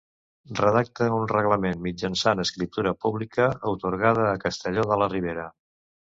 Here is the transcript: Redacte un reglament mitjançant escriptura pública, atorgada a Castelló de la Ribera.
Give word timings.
Redacte 0.59 1.09
un 1.17 1.25
reglament 1.31 1.83
mitjançant 1.87 2.41
escriptura 2.43 2.93
pública, 3.05 3.49
atorgada 3.73 4.25
a 4.31 4.39
Castelló 4.45 4.87
de 4.93 4.99
la 5.03 5.09
Ribera. 5.13 5.45